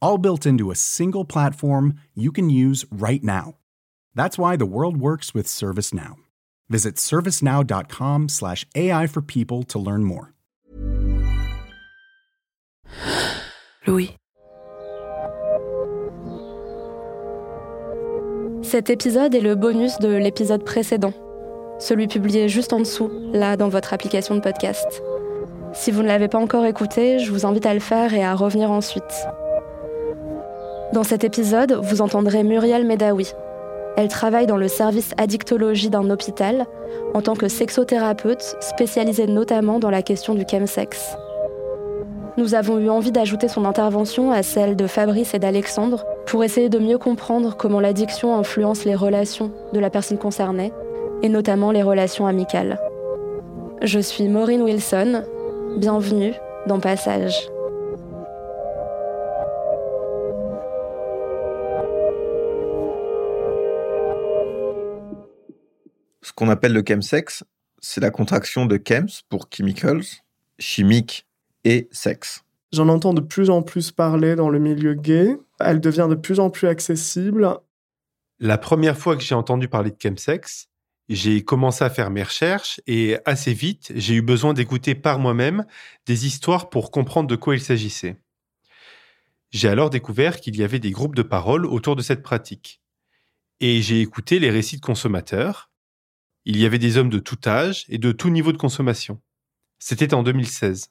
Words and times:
All 0.00 0.18
built 0.18 0.46
into 0.46 0.70
a 0.70 0.76
single 0.76 1.24
platform 1.24 1.94
you 2.14 2.30
can 2.30 2.50
use 2.50 2.84
right 2.90 3.22
now. 3.22 3.54
That's 4.14 4.38
why 4.38 4.56
the 4.56 4.66
world 4.66 4.96
works 4.96 5.34
with 5.34 5.46
ServiceNow. 5.46 6.16
Visit 6.68 6.96
servicenow.com 6.96 8.28
slash 8.28 8.66
AI 8.74 9.06
for 9.06 9.22
people 9.22 9.62
to 9.64 9.78
learn 9.78 10.04
more. 10.04 10.34
Louis. 13.86 14.14
Cet 18.62 18.90
épisode 18.90 19.34
est 19.34 19.40
le 19.40 19.54
bonus 19.54 19.98
de 19.98 20.08
l'épisode 20.08 20.62
précédent, 20.62 21.14
celui 21.78 22.06
publié 22.06 22.50
juste 22.50 22.74
en 22.74 22.80
dessous, 22.80 23.10
là 23.32 23.56
dans 23.56 23.68
votre 23.68 23.94
application 23.94 24.34
de 24.34 24.40
podcast. 24.40 25.02
Si 25.72 25.90
vous 25.90 26.02
ne 26.02 26.08
l'avez 26.08 26.28
pas 26.28 26.38
encore 26.38 26.66
écouté, 26.66 27.18
je 27.18 27.32
vous 27.32 27.46
invite 27.46 27.64
à 27.64 27.72
le 27.72 27.80
faire 27.80 28.12
et 28.12 28.22
à 28.22 28.34
revenir 28.34 28.70
ensuite. 28.70 29.26
Dans 30.92 31.04
cet 31.04 31.22
épisode, 31.22 31.72
vous 31.82 32.00
entendrez 32.00 32.42
Muriel 32.42 32.86
Medawi. 32.86 33.32
Elle 33.98 34.08
travaille 34.08 34.46
dans 34.46 34.56
le 34.56 34.68
service 34.68 35.10
addictologie 35.18 35.90
d'un 35.90 36.08
hôpital 36.08 36.66
en 37.12 37.20
tant 37.20 37.34
que 37.34 37.48
sexothérapeute 37.48 38.56
spécialisée 38.60 39.26
notamment 39.26 39.80
dans 39.80 39.90
la 39.90 40.02
question 40.02 40.34
du 40.34 40.44
chemsex. 40.50 41.14
Nous 42.38 42.54
avons 42.54 42.78
eu 42.78 42.88
envie 42.88 43.12
d'ajouter 43.12 43.48
son 43.48 43.64
intervention 43.64 44.30
à 44.30 44.42
celle 44.42 44.76
de 44.76 44.86
Fabrice 44.86 45.34
et 45.34 45.38
d'Alexandre 45.38 46.06
pour 46.26 46.42
essayer 46.42 46.68
de 46.68 46.78
mieux 46.78 46.98
comprendre 46.98 47.56
comment 47.56 47.80
l'addiction 47.80 48.36
influence 48.36 48.84
les 48.84 48.94
relations 48.94 49.50
de 49.72 49.80
la 49.80 49.90
personne 49.90 50.18
concernée, 50.18 50.72
et 51.22 51.28
notamment 51.28 51.72
les 51.72 51.82
relations 51.82 52.26
amicales. 52.26 52.78
Je 53.82 53.98
suis 53.98 54.28
Maureen 54.28 54.62
Wilson, 54.62 55.24
bienvenue 55.76 56.32
dans 56.66 56.78
Passage. 56.78 57.50
Qu'on 66.38 66.50
appelle 66.50 66.72
le 66.72 66.84
chemsex, 66.86 67.42
c'est 67.80 68.00
la 68.00 68.10
contraction 68.10 68.64
de 68.64 68.76
chems 68.76 69.08
pour 69.28 69.48
chemicals, 69.52 70.04
chimique 70.60 71.26
et 71.64 71.88
sexe. 71.90 72.44
J'en 72.72 72.88
entends 72.88 73.12
de 73.12 73.20
plus 73.20 73.50
en 73.50 73.62
plus 73.62 73.90
parler 73.90 74.36
dans 74.36 74.48
le 74.48 74.60
milieu 74.60 74.94
gay. 74.94 75.36
Elle 75.58 75.80
devient 75.80 76.06
de 76.08 76.14
plus 76.14 76.38
en 76.38 76.48
plus 76.48 76.68
accessible. 76.68 77.58
La 78.38 78.56
première 78.56 78.96
fois 78.96 79.16
que 79.16 79.22
j'ai 79.24 79.34
entendu 79.34 79.66
parler 79.66 79.90
de 79.90 79.96
chemsex, 80.00 80.68
j'ai 81.08 81.42
commencé 81.42 81.82
à 81.82 81.90
faire 81.90 82.08
mes 82.08 82.22
recherches 82.22 82.80
et 82.86 83.16
assez 83.24 83.52
vite, 83.52 83.90
j'ai 83.96 84.14
eu 84.14 84.22
besoin 84.22 84.54
d'écouter 84.54 84.94
par 84.94 85.18
moi-même 85.18 85.66
des 86.06 86.24
histoires 86.24 86.70
pour 86.70 86.92
comprendre 86.92 87.26
de 87.26 87.34
quoi 87.34 87.56
il 87.56 87.60
s'agissait. 87.60 88.16
J'ai 89.50 89.68
alors 89.68 89.90
découvert 89.90 90.40
qu'il 90.40 90.56
y 90.56 90.62
avait 90.62 90.78
des 90.78 90.92
groupes 90.92 91.16
de 91.16 91.22
parole 91.22 91.66
autour 91.66 91.96
de 91.96 92.02
cette 92.02 92.22
pratique. 92.22 92.80
Et 93.58 93.82
j'ai 93.82 94.00
écouté 94.00 94.38
les 94.38 94.50
récits 94.50 94.76
de 94.76 94.86
consommateurs. 94.86 95.68
Il 96.50 96.56
y 96.56 96.64
avait 96.64 96.78
des 96.78 96.96
hommes 96.96 97.10
de 97.10 97.18
tout 97.18 97.36
âge 97.46 97.84
et 97.90 97.98
de 97.98 98.10
tout 98.10 98.30
niveau 98.30 98.52
de 98.52 98.56
consommation. 98.56 99.20
C'était 99.78 100.14
en 100.14 100.22
2016. 100.22 100.90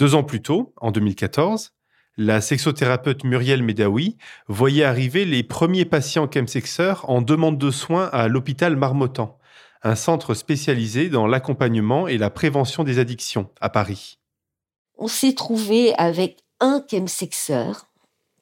Deux 0.00 0.16
ans 0.16 0.24
plus 0.24 0.42
tôt, 0.42 0.74
en 0.78 0.90
2014, 0.90 1.74
la 2.16 2.40
sexothérapeute 2.40 3.22
Muriel 3.22 3.62
Medawi 3.62 4.16
voyait 4.48 4.82
arriver 4.82 5.24
les 5.24 5.44
premiers 5.44 5.84
patients 5.84 6.28
chemsexeurs 6.28 7.08
en 7.08 7.22
demande 7.22 7.56
de 7.56 7.70
soins 7.70 8.06
à 8.06 8.26
l'hôpital 8.26 8.74
Marmottan, 8.74 9.38
un 9.84 9.94
centre 9.94 10.34
spécialisé 10.34 11.08
dans 11.08 11.28
l'accompagnement 11.28 12.08
et 12.08 12.18
la 12.18 12.28
prévention 12.28 12.82
des 12.82 12.98
addictions 12.98 13.48
à 13.60 13.70
Paris. 13.70 14.18
On 14.98 15.06
s'est 15.06 15.34
trouvé 15.34 15.94
avec 15.98 16.40
un 16.58 16.84
chemsexeur, 16.90 17.86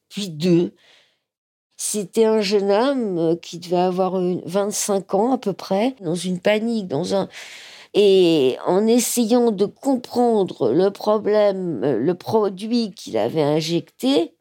puis 0.09 0.29
deux. 0.29 0.73
C'était 1.83 2.25
un 2.25 2.41
jeune 2.41 2.69
homme 2.69 3.39
qui 3.41 3.57
devait 3.57 3.75
avoir 3.75 4.13
25 4.15 5.15
ans 5.15 5.33
à 5.33 5.39
peu 5.39 5.51
près, 5.51 5.95
dans 5.99 6.13
une 6.13 6.39
panique, 6.39 6.87
dans 6.87 7.15
un, 7.15 7.27
et 7.95 8.55
en 8.67 8.85
essayant 8.85 9.49
de 9.51 9.65
comprendre 9.65 10.71
le 10.71 10.91
problème, 10.91 11.81
le 11.81 12.13
produit 12.13 12.91
qu'il 12.91 13.17
avait 13.17 13.41
injecté, 13.41 14.35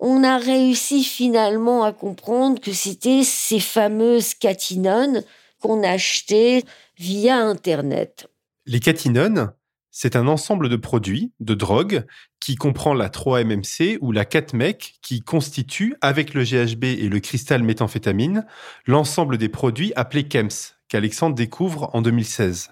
on 0.00 0.24
a 0.24 0.38
réussi 0.38 1.04
finalement 1.04 1.84
à 1.84 1.92
comprendre 1.92 2.58
que 2.58 2.72
c'était 2.72 3.22
ces 3.22 3.60
fameuses 3.60 4.32
catinones 4.32 5.22
qu'on 5.60 5.82
achetait 5.84 6.64
via 6.96 7.36
Internet. 7.36 8.28
Les 8.64 8.80
catinones, 8.80 9.52
c'est 9.92 10.16
un 10.16 10.26
ensemble 10.26 10.70
de 10.70 10.76
produits, 10.76 11.32
de 11.38 11.52
drogues, 11.54 12.06
qui 12.40 12.56
comprend 12.56 12.94
la 12.94 13.10
3-MMC 13.10 13.98
ou 14.00 14.10
la 14.10 14.24
4-MEC, 14.24 14.94
qui 15.02 15.20
constitue, 15.20 15.94
avec 16.00 16.32
le 16.32 16.44
GHB 16.44 16.84
et 16.84 17.08
le 17.10 17.20
cristal 17.20 17.62
méthamphétamine, 17.62 18.46
l'ensemble 18.86 19.36
des 19.36 19.50
produits 19.50 19.92
appelés 19.94 20.26
KEMS, 20.26 20.74
qu'Alexandre 20.88 21.36
découvre 21.36 21.90
en 21.92 22.00
2016. 22.00 22.70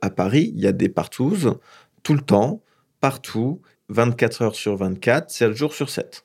À 0.00 0.10
Paris, 0.10 0.52
il 0.54 0.60
y 0.60 0.66
a 0.68 0.72
des 0.72 0.88
partouzes 0.88 1.58
tout 2.04 2.14
le 2.14 2.22
temps, 2.22 2.62
partout, 3.00 3.60
24 3.88 4.42
heures 4.42 4.54
sur 4.54 4.76
24, 4.76 5.28
7 5.28 5.52
jours 5.52 5.74
sur 5.74 5.90
7. 5.90 6.24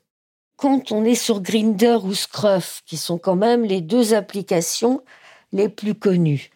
Quand 0.57 0.91
on 0.91 1.03
est 1.03 1.15
sur 1.15 1.41
Grinder 1.41 1.97
ou 2.03 2.13
Scruff, 2.13 2.83
qui 2.85 2.97
sont 2.97 3.17
quand 3.17 3.35
même 3.35 3.65
les 3.65 3.81
deux 3.81 4.13
applications 4.13 5.03
les 5.51 5.69
plus 5.69 5.95
connues, 5.95 6.51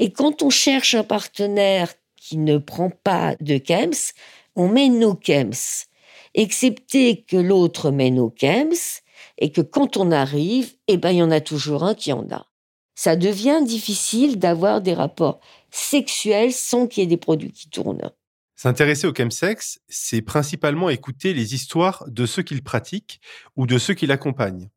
et 0.00 0.12
quand 0.12 0.42
on 0.42 0.50
cherche 0.50 0.96
un 0.96 1.04
partenaire 1.04 1.94
qui 2.22 2.38
ne 2.38 2.58
prend 2.58 2.90
pas 2.90 3.34
de 3.40 3.58
KEMS, 3.58 4.12
on 4.54 4.68
met 4.68 4.88
nos 4.88 5.14
KEMS, 5.14 5.86
excepté 6.34 7.22
que 7.22 7.36
l'autre 7.36 7.90
met 7.90 8.10
nos 8.10 8.30
KEMS, 8.30 9.02
et 9.38 9.50
que 9.50 9.60
quand 9.60 9.96
on 9.96 10.12
arrive, 10.12 10.72
eh 10.88 10.96
ben, 10.96 11.10
il 11.10 11.18
y 11.18 11.22
en 11.22 11.30
a 11.30 11.40
toujours 11.40 11.84
un 11.84 11.94
qui 11.94 12.12
en 12.12 12.26
a 12.30 12.46
ça 12.94 13.16
devient 13.16 13.62
difficile 13.64 14.38
d'avoir 14.38 14.80
des 14.80 14.94
rapports 14.94 15.40
sexuels 15.70 16.52
sans 16.52 16.86
qu'il 16.86 17.02
y 17.02 17.04
ait 17.04 17.08
des 17.08 17.16
produits 17.16 17.52
qui 17.52 17.68
tournent. 17.68 18.10
S'intéresser 18.54 19.06
au 19.06 19.14
chemsex, 19.14 19.80
c'est 19.88 20.22
principalement 20.22 20.88
écouter 20.88 21.34
les 21.34 21.54
histoires 21.54 22.04
de 22.08 22.26
ceux 22.26 22.42
qui 22.42 22.54
le 22.54 22.60
pratiquent 22.60 23.20
ou 23.56 23.66
de 23.66 23.78
ceux 23.78 23.94
qui 23.94 24.06
l'accompagnent. 24.06 24.70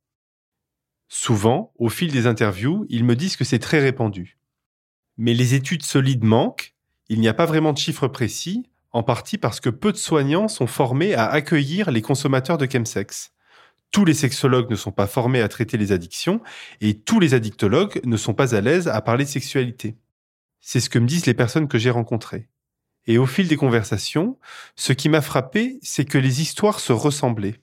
Souvent, 1.08 1.72
au 1.78 1.90
fil 1.90 2.12
des 2.12 2.26
interviews, 2.26 2.86
ils 2.90 3.04
me 3.04 3.16
disent 3.16 3.36
que 3.36 3.44
c'est 3.44 3.60
très 3.60 3.80
répandu. 3.80 4.40
Mais 5.18 5.34
les 5.34 5.54
études 5.54 5.84
solides 5.84 6.24
manquent, 6.24 6.75
il 7.10 7.20
n'y 7.20 7.28
a 7.28 7.34
pas 7.34 7.46
vraiment 7.46 7.74
de 7.74 7.78
chiffres 7.78 8.08
précis, 8.08 8.68
en 8.92 9.04
partie 9.04 9.38
parce 9.38 9.60
que 9.60 9.70
peu 9.70 9.92
de 9.92 9.98
soignants 9.98 10.48
sont 10.48 10.68
formés 10.68 11.14
à 11.14 11.28
accueillir 11.28 11.92
les 11.92 12.02
consommateurs 12.02 12.58
de 12.58 12.68
chemsex 12.72 13.32
tous 13.96 14.04
les 14.04 14.14
sexologues 14.14 14.70
ne 14.70 14.76
sont 14.76 14.92
pas 14.92 15.08
formés 15.08 15.40
à 15.40 15.48
traiter 15.48 15.78
les 15.78 15.94
addictions 15.94 16.42
et 16.82 17.00
tous 17.00 17.22
les 17.22 17.34
addictologues 17.34 18.02
ne 18.04 18.18
sont 18.18 18.34
pas 18.34 18.54
à 18.54 18.60
l'aise 18.60 18.90
à 18.90 19.00
parler 19.00 19.24
de 19.24 19.30
sexualité. 19.30 19.96
C'est 20.60 20.82
ce 20.82 20.90
que 20.90 21.00
me 21.00 21.08
disent 21.08 21.26
les 21.26 21.34
personnes 21.34 21.70
que 21.70 21.78
j'ai 21.78 21.92
rencontrées. 21.92 22.50
Et 23.08 23.18
au 23.18 23.26
fil 23.26 23.48
des 23.48 23.56
conversations, 23.56 24.38
ce 24.76 24.92
qui 24.92 25.08
m'a 25.08 25.22
frappé, 25.22 25.80
c'est 25.82 26.04
que 26.04 26.18
les 26.18 26.42
histoires 26.42 26.82
se 26.82 26.92
ressemblaient. 26.92 27.62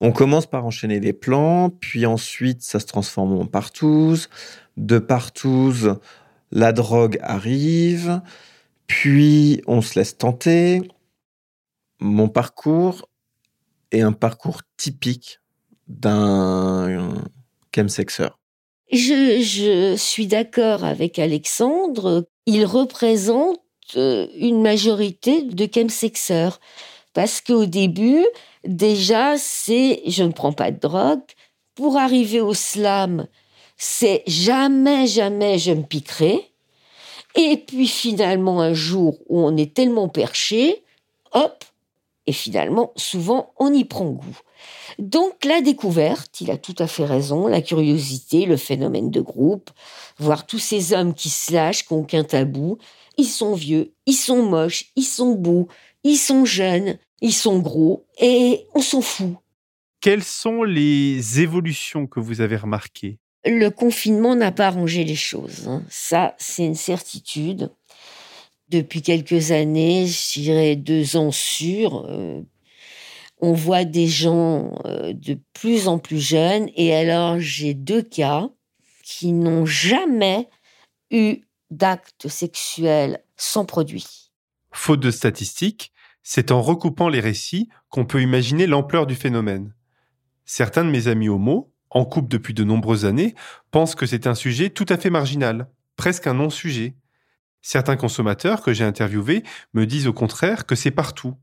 On 0.00 0.12
commence 0.12 0.46
par 0.46 0.64
enchaîner 0.64 1.00
les 1.00 1.12
plans, 1.12 1.70
puis 1.70 2.06
ensuite 2.06 2.62
ça 2.62 2.78
se 2.78 2.86
transforme 2.86 3.32
en 3.32 3.46
partouze. 3.46 4.28
De 4.76 5.00
partouze, 5.00 5.98
la 6.52 6.70
drogue 6.70 7.18
arrive, 7.20 8.20
puis 8.86 9.62
on 9.66 9.80
se 9.80 9.98
laisse 9.98 10.16
tenter. 10.16 10.82
Mon 12.00 12.28
parcours 12.28 13.08
est 13.90 14.00
un 14.00 14.12
parcours 14.12 14.62
typique 14.76 15.40
d'un 15.88 17.14
chemsexeur. 17.74 18.38
Je, 18.92 19.40
je 19.42 19.96
suis 19.96 20.26
d'accord 20.26 20.84
avec 20.84 21.18
Alexandre. 21.18 22.28
Il 22.46 22.64
représente 22.66 23.58
euh, 23.96 24.26
une 24.36 24.62
majorité 24.62 25.42
de 25.42 25.68
chemsexeurs. 25.72 26.60
Parce 27.12 27.40
qu'au 27.40 27.66
début, 27.66 28.24
déjà, 28.64 29.36
c'est 29.38 30.02
je 30.06 30.24
ne 30.24 30.32
prends 30.32 30.52
pas 30.52 30.70
de 30.70 30.78
drogue. 30.78 31.22
Pour 31.74 31.96
arriver 31.96 32.40
au 32.40 32.54
slam, 32.54 33.26
c'est 33.76 34.22
jamais, 34.26 35.06
jamais 35.06 35.58
je 35.58 35.72
me 35.72 35.82
piquerai. 35.82 36.53
Et 37.34 37.56
puis 37.56 37.88
finalement, 37.88 38.60
un 38.60 38.74
jour 38.74 39.18
où 39.28 39.40
on 39.40 39.56
est 39.56 39.74
tellement 39.74 40.08
perché, 40.08 40.82
hop, 41.32 41.64
et 42.26 42.32
finalement, 42.32 42.92
souvent, 42.96 43.52
on 43.58 43.72
y 43.72 43.84
prend 43.84 44.10
goût. 44.10 44.38
Donc 44.98 45.44
la 45.44 45.60
découverte, 45.60 46.40
il 46.40 46.50
a 46.50 46.56
tout 46.56 46.76
à 46.78 46.86
fait 46.86 47.04
raison, 47.04 47.46
la 47.46 47.60
curiosité, 47.60 48.46
le 48.46 48.56
phénomène 48.56 49.10
de 49.10 49.20
groupe, 49.20 49.70
voir 50.18 50.46
tous 50.46 50.58
ces 50.58 50.92
hommes 50.92 51.14
qui 51.14 51.28
se 51.28 51.52
lâchent, 51.52 51.86
qui 51.86 51.94
n'ont 51.94 52.24
tabou, 52.24 52.78
ils 53.18 53.26
sont 53.26 53.54
vieux, 53.54 53.92
ils 54.06 54.14
sont 54.14 54.42
moches, 54.42 54.86
ils 54.96 55.04
sont 55.04 55.32
beaux, 55.32 55.68
ils 56.02 56.16
sont 56.16 56.44
jeunes, 56.44 56.98
ils 57.20 57.34
sont 57.34 57.58
gros, 57.58 58.04
et 58.18 58.66
on 58.74 58.80
s'en 58.80 59.00
fout. 59.00 59.34
Quelles 60.00 60.24
sont 60.24 60.62
les 60.62 61.40
évolutions 61.40 62.06
que 62.06 62.20
vous 62.20 62.40
avez 62.40 62.56
remarquées? 62.56 63.18
Le 63.46 63.68
confinement 63.68 64.34
n'a 64.34 64.52
pas 64.52 64.68
arrangé 64.68 65.04
les 65.04 65.16
choses, 65.16 65.68
hein. 65.68 65.82
ça 65.88 66.34
c'est 66.38 66.64
une 66.64 66.74
certitude. 66.74 67.70
Depuis 68.70 69.02
quelques 69.02 69.50
années, 69.50 70.06
je 70.06 70.40
dirais 70.40 70.76
deux 70.76 71.16
ans 71.16 71.30
sûrs, 71.30 72.06
euh, 72.08 72.40
on 73.40 73.52
voit 73.52 73.84
des 73.84 74.06
gens 74.06 74.74
euh, 74.86 75.12
de 75.12 75.38
plus 75.52 75.88
en 75.88 75.98
plus 75.98 76.20
jeunes. 76.20 76.70
Et 76.76 76.94
alors, 76.94 77.38
j'ai 77.38 77.74
deux 77.74 78.02
cas 78.02 78.48
qui 79.02 79.32
n'ont 79.32 79.66
jamais 79.66 80.48
eu 81.10 81.42
d'acte 81.70 82.28
sexuel 82.28 83.22
sans 83.36 83.66
produit. 83.66 84.30
Faute 84.72 85.00
de 85.00 85.10
statistiques, 85.10 85.92
c'est 86.22 86.50
en 86.50 86.62
recoupant 86.62 87.08
les 87.08 87.20
récits 87.20 87.68
qu'on 87.90 88.06
peut 88.06 88.22
imaginer 88.22 88.66
l'ampleur 88.66 89.06
du 89.06 89.14
phénomène. 89.14 89.74
Certains 90.46 90.84
de 90.84 90.90
mes 90.90 91.08
amis 91.08 91.28
homo, 91.28 91.73
en 91.94 92.04
couple 92.04 92.28
depuis 92.28 92.52
de 92.52 92.64
nombreuses 92.64 93.06
années, 93.06 93.34
pensent 93.70 93.94
que 93.94 94.06
c'est 94.06 94.26
un 94.26 94.34
sujet 94.34 94.68
tout 94.70 94.86
à 94.90 94.98
fait 94.98 95.10
marginal, 95.10 95.68
presque 95.96 96.26
un 96.26 96.34
non-sujet. 96.34 96.94
Certains 97.62 97.96
consommateurs 97.96 98.60
que 98.60 98.74
j'ai 98.74 98.84
interviewés 98.84 99.42
me 99.72 99.86
disent 99.86 100.06
au 100.06 100.12
contraire 100.12 100.66
que 100.66 100.74
c'est 100.74 100.90
partout, 100.90 101.36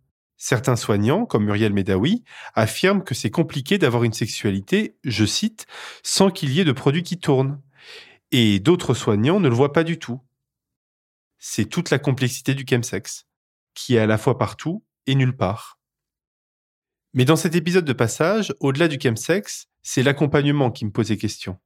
Certains 0.43 0.75
soignants, 0.75 1.27
comme 1.27 1.45
Muriel 1.45 1.71
Medawi, 1.71 2.23
affirment 2.55 3.03
que 3.03 3.13
c'est 3.13 3.29
compliqué 3.29 3.77
d'avoir 3.77 4.03
une 4.03 4.11
sexualité, 4.11 4.97
je 5.03 5.23
cite, 5.23 5.67
sans 6.01 6.31
qu'il 6.31 6.51
y 6.51 6.59
ait 6.59 6.65
de 6.65 6.71
produits 6.71 7.03
qui 7.03 7.19
tournent. 7.19 7.61
Et 8.31 8.59
d'autres 8.59 8.95
soignants 8.95 9.39
ne 9.39 9.47
le 9.47 9.53
voient 9.53 9.71
pas 9.71 9.83
du 9.83 9.99
tout. 9.99 10.19
C'est 11.37 11.65
toute 11.65 11.91
la 11.91 11.99
complexité 11.99 12.55
du 12.55 12.65
chemsex, 12.67 13.27
qui 13.75 13.97
est 13.97 13.99
à 13.99 14.07
la 14.07 14.17
fois 14.17 14.39
partout 14.39 14.83
et 15.05 15.13
nulle 15.13 15.37
part. 15.37 15.77
Mais 17.13 17.25
dans 17.25 17.35
cet 17.35 17.55
épisode 17.55 17.85
de 17.85 17.93
passage, 17.93 18.53
au-delà 18.59 18.87
du 18.87 18.99
chemsex, 19.01 19.67
c'est 19.81 20.03
l'accompagnement 20.03 20.71
qui 20.71 20.85
me 20.85 20.91
posait 20.91 21.17
question. 21.17 21.57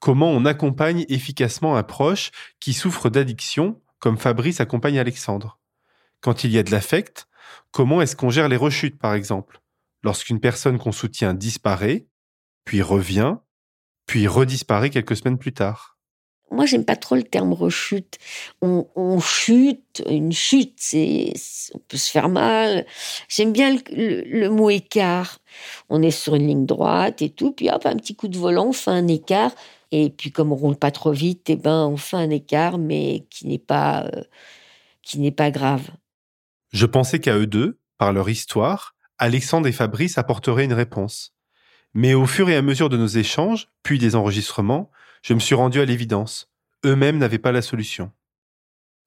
Comment 0.00 0.30
on 0.30 0.44
accompagne 0.44 1.04
efficacement 1.08 1.76
un 1.76 1.82
proche 1.82 2.30
qui 2.60 2.72
souffre 2.72 3.10
d'addiction, 3.10 3.80
comme 3.98 4.18
Fabrice 4.18 4.60
accompagne 4.60 4.98
Alexandre? 4.98 5.58
Quand 6.20 6.44
il 6.44 6.50
y 6.50 6.58
a 6.58 6.62
de 6.62 6.70
l'affect, 6.70 7.28
Comment 7.70 8.00
est-ce 8.00 8.16
qu'on 8.16 8.30
gère 8.30 8.48
les 8.48 8.56
rechutes, 8.56 8.98
par 8.98 9.14
exemple? 9.14 9.60
Lorsqu'une 10.02 10.40
personne 10.40 10.78
qu'on 10.78 10.92
soutient 10.92 11.34
disparaît, 11.34 12.06
puis 12.64 12.82
revient, 12.82 13.36
puis 14.06 14.26
redisparaît 14.26 14.90
quelques 14.90 15.16
semaines 15.16 15.38
plus 15.38 15.52
tard. 15.52 15.95
Moi, 16.50 16.64
j'aime 16.64 16.84
pas 16.84 16.96
trop 16.96 17.16
le 17.16 17.24
terme 17.24 17.52
rechute. 17.52 18.18
On, 18.62 19.20
chute, 19.20 20.02
une 20.08 20.32
chute, 20.32 20.74
c'est, 20.76 21.32
on 21.74 21.80
peut 21.88 21.96
se 21.96 22.10
faire 22.10 22.28
mal. 22.28 22.86
J'aime 23.28 23.52
bien 23.52 23.76
le, 23.90 24.48
mot 24.48 24.70
écart. 24.70 25.38
On 25.88 26.02
est 26.02 26.12
sur 26.12 26.36
une 26.36 26.46
ligne 26.46 26.66
droite 26.66 27.20
et 27.20 27.30
tout, 27.30 27.52
puis 27.52 27.68
hop, 27.68 27.84
un 27.84 27.96
petit 27.96 28.14
coup 28.14 28.28
de 28.28 28.38
volant, 28.38 28.66
on 28.68 28.72
fait 28.72 28.92
un 28.92 29.08
écart. 29.08 29.52
Et 29.90 30.10
puis, 30.10 30.30
comme 30.30 30.52
on 30.52 30.56
roule 30.56 30.76
pas 30.76 30.90
trop 30.90 31.12
vite, 31.12 31.50
eh 31.50 31.56
ben, 31.56 31.86
on 31.86 31.96
fait 31.96 32.16
un 32.16 32.30
écart, 32.30 32.78
mais 32.78 33.26
qui 33.30 33.46
n'est 33.46 33.58
pas, 33.58 34.04
euh, 34.04 34.22
qui 35.02 35.18
n'est 35.18 35.32
pas 35.32 35.50
grave. 35.50 35.88
Je 36.72 36.86
pensais 36.86 37.18
qu'à 37.20 37.36
eux 37.36 37.46
deux, 37.46 37.78
par 37.98 38.12
leur 38.12 38.28
histoire, 38.28 38.94
Alexandre 39.18 39.66
et 39.66 39.72
Fabrice 39.72 40.18
apporteraient 40.18 40.64
une 40.64 40.72
réponse. 40.72 41.34
Mais 41.94 42.14
au 42.14 42.26
fur 42.26 42.50
et 42.50 42.56
à 42.56 42.62
mesure 42.62 42.88
de 42.88 42.96
nos 42.96 43.06
échanges, 43.06 43.68
puis 43.82 43.98
des 43.98 44.14
enregistrements, 44.14 44.90
je 45.22 45.34
me 45.34 45.38
suis 45.38 45.54
rendu 45.54 45.80
à 45.80 45.84
l'évidence. 45.84 46.50
Eux-mêmes 46.84 47.18
n'avaient 47.18 47.38
pas 47.38 47.52
la 47.52 47.62
solution. 47.62 48.10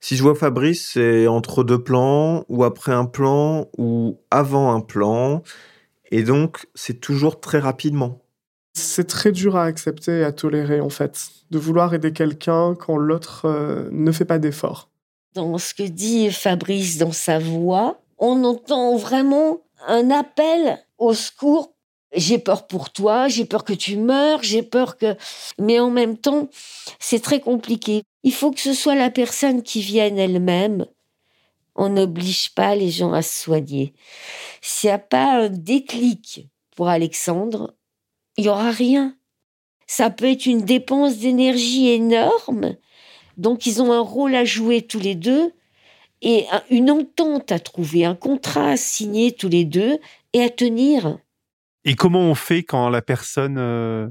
Si 0.02 0.16
je 0.16 0.24
vois 0.24 0.36
Fabrice, 0.36 0.92
c'est 0.94 1.28
entre 1.28 1.64
deux 1.64 1.84
plans, 1.84 2.46
ou 2.48 2.64
après 2.64 2.94
un 2.94 3.06
plan, 3.06 3.68
ou 3.78 4.20
avant 4.32 4.74
un 4.74 4.82
plan. 4.82 5.44
Et 6.12 6.24
donc, 6.24 6.68
c'est 6.74 7.02
toujours 7.02 7.40
très 7.40 7.60
rapidement. 7.60 8.22
C'est 8.74 9.08
très 9.08 9.32
dur 9.32 9.58
à 9.58 9.66
accepter 9.66 10.20
et 10.20 10.24
à 10.24 10.32
tolérer, 10.32 10.80
en 10.80 10.90
fait, 10.90 11.30
de 11.52 11.60
vouloir 11.60 11.94
aider 11.94 12.14
quelqu'un 12.14 12.76
quand 12.76 12.98
l'autre 12.98 13.46
euh, 13.46 13.90
ne 13.92 14.12
fait 14.12 14.26
pas 14.26 14.40
d'effort 14.40 14.90
dans 15.34 15.58
ce 15.58 15.74
que 15.74 15.84
dit 15.84 16.32
Fabrice 16.32 16.98
dans 16.98 17.12
sa 17.12 17.40
voix, 17.40 18.02
on 18.18 18.44
entend 18.44 18.96
vraiment 18.98 19.62
un 19.88 20.12
appel 20.12 20.80
au 20.98 21.14
secours. 21.14 21.74
J'ai 22.20 22.38
peur 22.38 22.68
pour 22.68 22.90
toi, 22.90 23.30
j'ai 23.30 23.46
peur 23.46 23.64
que 23.64 23.72
tu 23.72 23.96
meurs, 23.96 24.44
j'ai 24.44 24.62
peur 24.62 24.98
que... 24.98 25.16
Mais 25.58 25.80
en 25.80 25.90
même 25.90 26.18
temps, 26.18 26.50
c'est 27.00 27.22
très 27.22 27.40
compliqué. 27.40 28.04
Il 28.24 28.34
faut 28.34 28.52
que 28.52 28.60
ce 28.60 28.74
soit 28.74 28.96
la 28.96 29.10
personne 29.10 29.64
qui 29.64 29.80
vienne 29.80 30.20
elle-même. 30.20 30.86
On 31.76 31.88
n'oblige 31.88 32.54
pas 32.54 32.76
les 32.76 32.92
gens 32.92 33.14
à 33.14 33.22
se 33.22 33.44
soigner. 33.44 33.94
S'il 34.62 34.90
n'y 34.90 34.96
a 34.96 35.00
pas 35.00 35.44
un 35.44 35.48
déclic 35.48 36.50
pour 36.76 36.90
Alexandre, 36.90 37.74
il 38.36 38.44
n'y 38.44 38.50
aura 38.50 38.72
rien. 38.72 39.16
Ça 39.88 40.10
peut 40.10 40.30
être 40.30 40.46
une 40.46 40.66
dépense 40.66 41.20
d'énergie 41.20 41.88
énorme, 41.90 42.76
donc 43.38 43.66
ils 43.66 43.82
ont 43.82 43.94
un 43.94 44.02
rôle 44.02 44.36
à 44.36 44.44
jouer 44.44 44.82
tous 44.82 45.00
les 45.00 45.16
deux 45.16 45.54
et 46.22 46.48
une 46.70 46.92
entente 46.92 47.54
à 47.54 47.60
trouver, 47.60 48.04
un 48.04 48.16
contrat 48.16 48.72
à 48.72 48.78
signer 48.78 49.32
tous 49.32 49.48
les 49.48 49.64
deux 49.64 50.00
et 50.34 50.44
à 50.44 50.50
tenir. 50.50 51.18
Et 51.90 51.96
comment 51.96 52.22
on 52.22 52.36
fait 52.36 52.62
quand 52.62 52.88
la 52.90 53.02
personne 53.02 53.58
euh, 53.58 54.08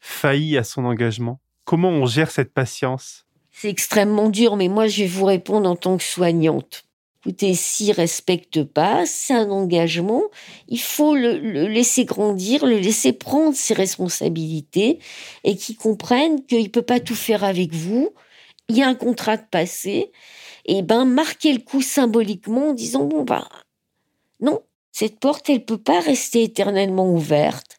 faillit 0.00 0.58
à 0.58 0.64
son 0.64 0.84
engagement? 0.84 1.40
Comment 1.64 1.88
on 1.88 2.04
gère 2.04 2.30
cette 2.30 2.52
patience? 2.52 3.24
C'est 3.50 3.70
extrêmement 3.70 4.28
dur, 4.28 4.56
mais 4.56 4.68
moi 4.68 4.86
je 4.86 5.00
vais 5.00 5.08
vous 5.08 5.24
répondre 5.24 5.66
en 5.66 5.76
tant 5.76 5.96
que 5.96 6.02
soignante. 6.02 6.84
Écoutez, 7.24 7.54
s'il 7.54 7.92
respecte 7.92 8.64
pas, 8.64 9.06
c'est 9.06 9.32
un 9.32 9.48
engagement. 9.48 10.24
Il 10.68 10.78
faut 10.78 11.16
le, 11.16 11.38
laisser 11.68 12.04
grandir, 12.04 12.66
le 12.66 12.76
laisser 12.76 13.14
prendre 13.14 13.56
ses 13.56 13.72
responsabilités 13.72 14.98
et 15.42 15.56
qu'il 15.56 15.78
comprenne 15.78 16.44
qu'il 16.44 16.70
peut 16.70 16.82
pas 16.82 17.00
tout 17.00 17.14
faire 17.14 17.44
avec 17.44 17.72
vous, 17.72 18.10
il 18.68 18.76
y 18.76 18.82
a 18.82 18.88
un 18.88 18.94
contrat 18.94 19.38
de 19.38 19.46
passé, 19.50 20.12
et 20.66 20.82
ben 20.82 21.06
marquer 21.06 21.54
le 21.54 21.60
coup 21.60 21.80
symboliquement 21.80 22.68
en 22.68 22.74
disant 22.74 23.04
bon 23.04 23.22
ben 23.22 23.48
non, 24.40 24.60
cette 24.98 25.20
porte 25.20 25.50
elle 25.50 25.62
peut 25.62 25.76
pas 25.76 26.00
rester 26.00 26.42
éternellement 26.42 27.12
ouverte. 27.12 27.78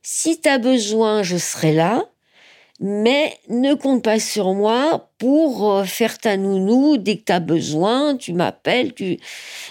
Si 0.00 0.40
tu 0.40 0.48
as 0.48 0.58
besoin, 0.58 1.24
je 1.24 1.36
serai 1.36 1.72
là, 1.72 2.08
mais 2.78 3.36
ne 3.48 3.74
compte 3.74 4.04
pas 4.04 4.20
sur 4.20 4.54
moi 4.54 5.10
pour 5.18 5.72
euh, 5.72 5.82
faire 5.82 6.18
ta 6.18 6.36
nounou 6.36 6.98
dès 6.98 7.16
que 7.18 7.24
tu 7.24 7.32
as 7.32 7.40
besoin, 7.40 8.16
tu 8.16 8.32
m'appelles, 8.32 8.94
tu 8.94 9.18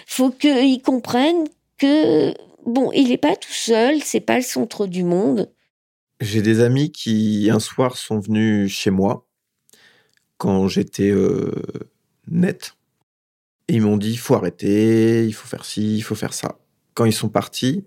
faut 0.06 0.32
qu'ils 0.32 0.82
comprennent 0.82 1.48
que 1.78 2.34
bon, 2.66 2.92
il 2.92 3.08
n'est 3.08 3.18
pas 3.18 3.38
tout 3.38 3.54
seul, 3.54 4.02
c'est 4.04 4.20
pas 4.20 4.36
le 4.36 4.44
centre 4.44 4.86
du 4.86 5.06
monde. 5.06 5.50
J'ai 6.20 6.42
des 6.42 6.60
amis 6.60 6.92
qui 6.92 7.50
un 7.50 7.62
soir 7.62 7.96
sont 7.96 8.20
venus 8.20 8.70
chez 8.70 8.90
moi 8.92 9.26
quand 10.38 10.68
j'étais 10.68 11.10
euh, 11.10 11.54
net. 12.28 12.74
ils 13.70 13.82
m'ont 13.82 13.96
dit, 13.96 14.12
il 14.12 14.20
faut 14.20 14.36
arrêter, 14.36 15.26
il 15.26 15.34
faut 15.34 15.48
faire 15.48 15.64
ci, 15.64 15.96
il 15.96 16.02
faut 16.02 16.16
faire 16.16 16.34
ça. 16.34 16.58
Quand 16.94 17.06
ils 17.06 17.14
sont 17.14 17.30
partis, 17.30 17.86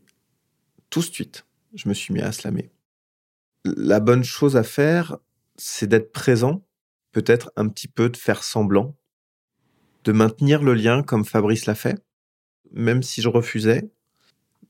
tout 0.90 1.00
de 1.00 1.04
suite, 1.04 1.46
je 1.74 1.88
me 1.88 1.94
suis 1.94 2.14
mis 2.14 2.20
à 2.20 2.32
slammer. 2.32 2.70
La 3.64 4.00
bonne 4.00 4.24
chose 4.24 4.56
à 4.56 4.62
faire, 4.62 5.18
c'est 5.56 5.86
d'être 5.86 6.12
présent, 6.12 6.64
peut-être 7.12 7.52
un 7.56 7.68
petit 7.68 7.88
peu 7.88 8.08
de 8.08 8.16
faire 8.16 8.42
semblant, 8.44 8.94
de 10.04 10.12
maintenir 10.12 10.62
le 10.62 10.74
lien 10.74 11.02
comme 11.02 11.24
Fabrice 11.24 11.66
l'a 11.66 11.74
fait. 11.74 12.02
Même 12.72 13.02
si 13.02 13.22
je 13.22 13.28
refusais, 13.28 13.90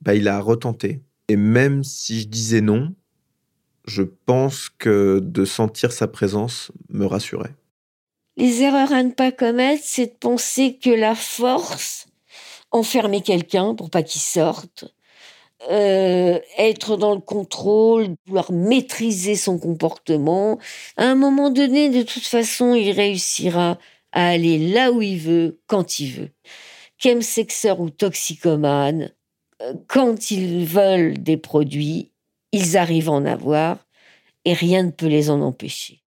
bah, 0.01 0.15
il 0.15 0.29
a 0.29 0.41
retenté. 0.41 1.03
Et 1.29 1.37
même 1.37 1.85
si 1.85 2.21
je 2.21 2.29
disais 2.29 2.61
non, 2.61 2.95
je 3.87 4.03
pense 4.03 4.69
que 4.69 5.21
de 5.23 5.45
sentir 5.45 5.93
sa 5.93 6.07
présence 6.07 6.71
me 6.89 7.07
rassurait. 7.07 7.55
Les 8.37 8.63
erreurs 8.63 8.93
à 8.93 9.03
ne 9.03 9.13
pas 9.13 9.33
commettre, 9.33 9.83
c'est 9.85 10.07
de 10.07 10.19
penser 10.19 10.79
que 10.83 10.91
la 10.91 11.15
force, 11.15 12.07
enfermer 12.75 13.23
quelqu'un 13.23 13.75
pour 13.75 13.89
pas 13.89 14.03
qu'il 14.03 14.21
sorte, 14.21 14.85
euh, 15.71 16.41
être 16.59 16.97
dans 16.97 17.15
le 17.15 17.21
contrôle, 17.21 18.17
vouloir 18.27 18.53
maîtriser 18.53 19.37
son 19.37 19.59
comportement. 19.59 20.59
À 20.97 21.05
un 21.05 21.15
moment 21.15 21.51
donné, 21.51 21.89
de 21.89 22.03
toute 22.03 22.25
façon, 22.25 22.75
il 22.75 22.91
réussira 22.91 23.79
à 24.13 24.29
aller 24.29 24.59
là 24.59 24.93
où 24.93 25.01
il 25.03 25.19
veut, 25.19 25.61
quand 25.67 26.01
il 26.01 26.13
veut. 26.13 26.31
Chemsexeur 26.99 27.81
ou 27.81 27.91
toxicomane, 27.91 29.13
euh, 29.63 29.75
quand 29.89 30.31
ils 30.31 30.67
veulent 30.67 31.19
des 31.23 31.37
produits, 31.37 32.11
ils 32.53 32.77
arrivent 32.77 33.09
à 33.09 33.13
en 33.13 33.25
avoir 33.25 33.79
et 34.45 34.53
rien 34.53 34.83
ne 34.83 34.91
peut 34.91 35.07
les 35.07 35.31
en 35.31 35.41
empêcher. 35.41 36.04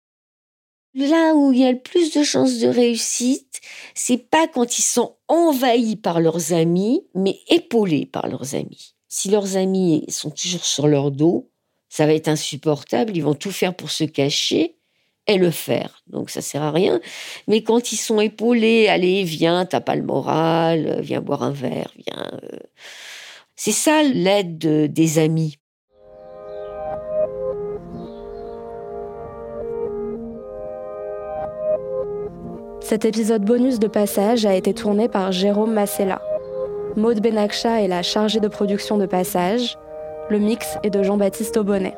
Là 0.97 1.35
où 1.35 1.53
il 1.53 1.59
y 1.59 1.65
a 1.67 1.73
le 1.73 1.79
plus 1.79 2.11
de 2.15 2.23
chances 2.23 2.59
de 2.59 2.69
réussite, 2.69 3.61
c'est 3.95 4.31
pas 4.31 4.49
quand 4.49 4.79
ils 4.79 4.83
sont 4.83 5.17
envahis 5.29 5.97
par 5.97 6.21
leurs 6.21 6.55
amis, 6.55 7.03
mais 7.15 7.39
épaulés 7.49 8.07
par 8.07 8.29
leurs 8.29 8.55
amis. 8.55 8.95
Si 9.07 9.29
leurs 9.29 9.59
amis 9.59 10.07
sont 10.09 10.31
toujours 10.31 10.65
sur 10.65 10.89
leur 10.89 11.11
dos, 11.11 11.51
ça 11.91 12.07
va 12.07 12.15
être 12.15 12.29
insupportable, 12.29 13.15
ils 13.15 13.23
vont 13.23 13.35
tout 13.35 13.51
faire 13.51 13.75
pour 13.75 13.91
se 13.91 14.05
cacher 14.05 14.79
et 15.27 15.37
le 15.37 15.51
faire. 15.51 16.03
Donc 16.07 16.31
ça 16.31 16.41
sert 16.41 16.63
à 16.63 16.71
rien. 16.71 17.01
Mais 17.47 17.63
quand 17.63 17.93
ils 17.93 17.99
sont 17.99 18.19
épaulés, 18.19 18.89
allez, 18.89 19.23
viens, 19.23 19.67
t'as 19.67 19.81
pas 19.81 19.97
le 19.97 20.03
moral, 20.03 21.03
viens 21.03 21.21
boire 21.21 21.43
un 21.43 21.53
verre, 21.53 21.93
viens. 22.07 22.31
Euh. 22.43 22.59
C'est 23.55 23.73
ça 23.73 24.03
l'aide 24.03 24.91
des 24.91 25.19
amis. 25.19 25.59
Cet 32.89 33.05
épisode 33.05 33.45
bonus 33.45 33.81
de 33.81 33.89
Passage 33.89 34.47
a 34.47 34.55
été 34.55 34.73
tourné 34.73 35.09
par 35.09 35.33
Jérôme 35.33 35.73
Massella. 35.73 36.23
Maude 36.95 37.21
Benakcha 37.21 37.83
est 37.83 37.89
la 37.89 38.05
chargée 38.05 38.39
de 38.39 38.47
production 38.47 38.97
de 38.97 39.07
Passage. 39.07 39.77
Le 40.31 40.39
mix 40.39 40.79
est 40.85 40.91
de 40.91 41.03
Jean-Baptiste 41.03 41.57
Aubonnet. 41.57 41.97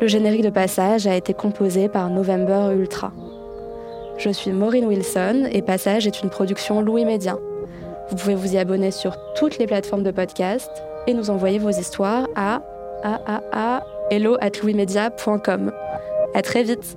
Le 0.00 0.06
générique 0.06 0.40
de 0.40 0.48
Passage 0.48 1.06
a 1.06 1.14
été 1.14 1.34
composé 1.34 1.90
par 1.90 2.08
November 2.08 2.70
Ultra. 2.74 3.12
Je 4.16 4.30
suis 4.30 4.52
Maureen 4.52 4.86
Wilson 4.86 5.46
et 5.52 5.60
Passage 5.60 6.06
est 6.06 6.22
une 6.22 6.30
production 6.30 6.80
Louis 6.80 7.04
Média. 7.04 7.36
Vous 8.08 8.16
pouvez 8.16 8.34
vous 8.34 8.54
y 8.54 8.56
abonner 8.56 8.90
sur 8.90 9.18
toutes 9.34 9.58
les 9.58 9.66
plateformes 9.66 10.02
de 10.02 10.12
podcast 10.12 10.70
et 11.06 11.12
nous 11.12 11.28
envoyer 11.28 11.58
vos 11.58 11.68
histoires 11.68 12.26
à 12.36 12.62
a 13.04 13.82
hello 14.10 14.38
at. 14.40 14.52
À 16.34 16.42
très 16.42 16.62
vite! 16.62 16.96